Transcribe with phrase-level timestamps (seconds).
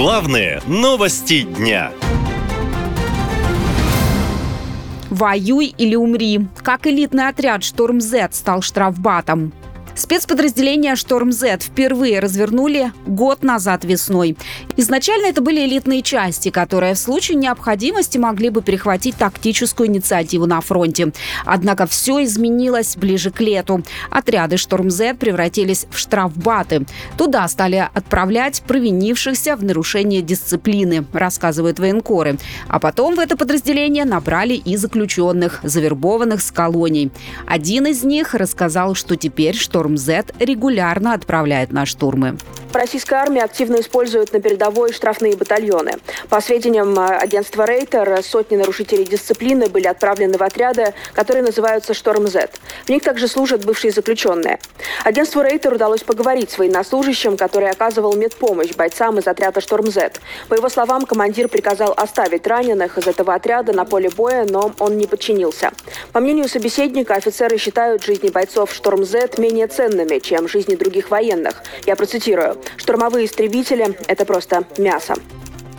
[0.00, 1.90] Главные новости дня.
[5.10, 6.46] «Воюй или умри».
[6.62, 9.52] Как элитный отряд «Шторм Z стал штрафбатом.
[9.98, 14.36] Спецподразделения «Шторм Z впервые развернули год назад весной.
[14.76, 20.60] Изначально это были элитные части, которые в случае необходимости могли бы перехватить тактическую инициативу на
[20.60, 21.12] фронте.
[21.44, 23.82] Однако все изменилось ближе к лету.
[24.08, 26.86] Отряды «Шторм Z превратились в штрафбаты.
[27.16, 32.38] Туда стали отправлять провинившихся в нарушение дисциплины, рассказывают военкоры.
[32.68, 37.10] А потом в это подразделение набрали и заключенных, завербованных с колоний.
[37.48, 42.36] Один из них рассказал, что теперь «Шторм «Шторм Z» регулярно отправляет на штурмы.
[42.72, 45.92] Российская армия активно использует на передовой штрафные батальоны.
[46.28, 52.28] По сведениям э, агентства Рейтер, сотни нарушителей дисциплины были отправлены в отряды, которые называются «Шторм
[52.28, 52.50] Z».
[52.84, 54.58] В них также служат бывшие заключенные.
[55.04, 60.12] Агентству Рейтер удалось поговорить с военнослужащим, который оказывал медпомощь бойцам из отряда «Шторм Z».
[60.48, 64.98] По его словам, командир приказал оставить раненых из этого отряда на поле боя, но он
[64.98, 65.72] не подчинился.
[66.12, 71.62] По мнению собеседника, офицеры считают жизни бойцов «Шторм Z» менее ценными, чем жизни других военных.
[71.86, 72.57] Я процитирую.
[72.76, 75.14] «Штурмовые истребители– это просто мясо».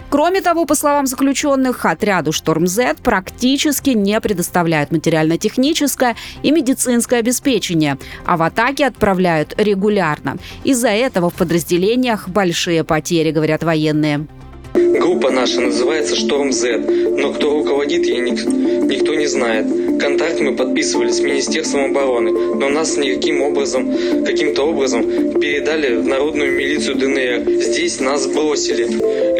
[0.09, 7.99] Кроме того, по словам заключенных, отряду «Шторм Z практически не предоставляют материально-техническое и медицинское обеспечение,
[8.25, 10.37] а в атаке отправляют регулярно.
[10.63, 14.25] Из-за этого в подразделениях большие потери, говорят военные.
[14.73, 19.88] Группа наша называется «Шторм Z», но кто руководит ей, никто не знает.
[19.99, 23.93] Контракт мы подписывали с Министерством обороны, но нас никаким образом,
[24.25, 25.03] каким-то образом
[25.39, 27.61] передали в народную милицию ДНР.
[27.61, 28.85] Здесь нас бросили.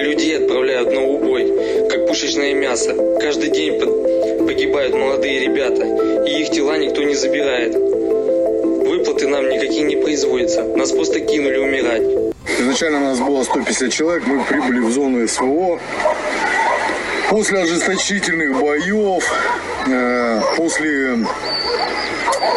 [0.01, 1.51] Людей отправляют на убой,
[1.89, 2.93] как пушечное мясо.
[3.21, 3.79] Каждый день
[4.45, 5.83] погибают молодые ребята,
[6.27, 7.75] и их тела никто не забирает.
[7.75, 10.63] Выплаты нам никакие не производятся.
[10.63, 12.03] Нас просто кинули умирать.
[12.59, 15.79] Изначально нас было 150 человек, мы прибыли в зону СВО.
[17.29, 19.23] После ожесточительных боев,
[19.85, 21.25] э, после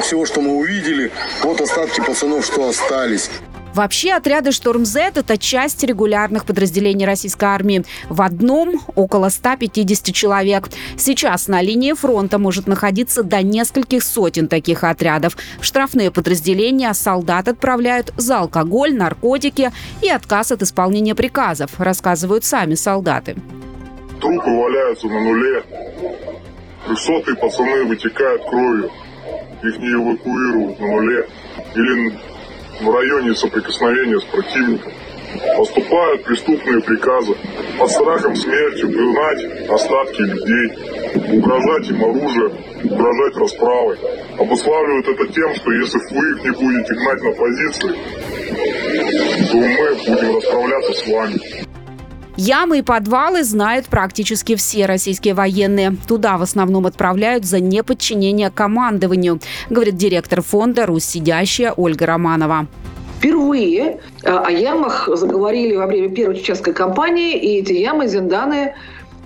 [0.02, 1.12] всего, что мы увидели,
[1.42, 3.28] вот остатки пацанов, что остались.
[3.74, 7.84] Вообще отряды «Шторм Z»— это часть регулярных подразделений российской армии.
[8.08, 10.68] В одном около 150 человек.
[10.98, 15.36] Сейчас на линии фронта может находиться до нескольких сотен таких отрядов.
[15.60, 19.70] В штрафные подразделения солдат отправляют за алкоголь, наркотики
[20.02, 23.36] и отказ от исполнения приказов, рассказывают сами солдаты.
[24.22, 25.64] Трупы валяются на нуле.
[26.86, 28.88] Трехсотые пацаны вытекают кровью.
[29.64, 31.26] Их не эвакуируют на нуле.
[31.74, 32.12] Или
[32.80, 34.92] в районе соприкосновения с противником.
[35.56, 37.34] Поступают преступные приказы
[37.76, 42.52] под страхом смерти пригнать остатки людей, угрожать им оружием,
[42.84, 43.98] угрожать расправой.
[44.38, 47.92] Обуславливают это тем, что если вы их не будете гнать на позиции,
[49.50, 51.71] то мы будем расправляться с вами.
[52.36, 55.94] Ямы и подвалы знают практически все российские военные.
[56.08, 59.38] Туда в основном отправляют за неподчинение командованию,
[59.68, 62.66] говорит директор фонда «Русь сидящая» Ольга Романова.
[63.18, 68.74] Впервые э, о ямах заговорили во время первой чеченской кампании, и эти ямы, зенданы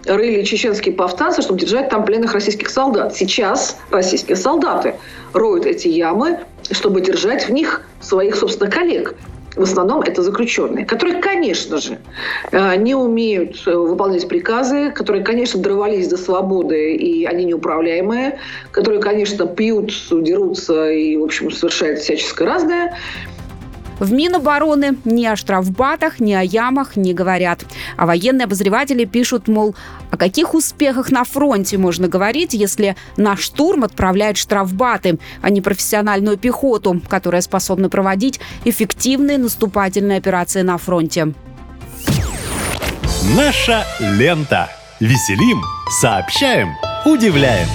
[0.05, 3.15] рыли чеченские повстанцы, чтобы держать там пленных российских солдат.
[3.15, 4.97] Сейчас российские солдаты
[5.33, 6.41] роют эти ямы,
[6.71, 9.15] чтобы держать в них своих, собственно, коллег
[9.57, 11.99] в основном это заключенные, которые, конечно же,
[12.53, 18.39] э, не умеют э, выполнять приказы, которые, конечно, дорвались до свободы, и они неуправляемые,
[18.71, 22.97] которые, конечно, пьют, дерутся и, в общем, совершают всяческое разное.
[23.99, 27.65] В Минобороны ни о штрафбатах, ни о ямах не говорят.
[27.97, 29.75] А военные обозреватели пишут, мол,
[30.11, 36.37] о каких успехах на фронте можно говорить, если на штурм отправляют штрафбаты, а не профессиональную
[36.37, 41.33] пехоту, которая способна проводить эффективные наступательные операции на фронте.
[43.37, 44.69] Наша лента.
[45.01, 45.63] Веселим,
[46.01, 46.71] сообщаем,
[47.05, 47.67] удивляем.